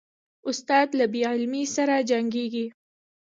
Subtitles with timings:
[0.49, 2.65] استاد له بې علمۍ سره جنګیږي.